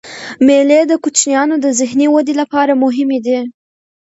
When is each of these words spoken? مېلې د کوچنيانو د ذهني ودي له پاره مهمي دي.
مېلې 0.45 0.79
د 0.87 0.93
کوچنيانو 1.03 1.55
د 1.63 1.65
ذهني 1.79 2.07
ودي 2.13 2.33
له 2.39 2.45
پاره 2.51 2.73
مهمي 2.83 3.19
دي. 3.25 3.39